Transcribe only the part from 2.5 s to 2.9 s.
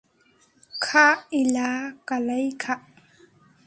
খা।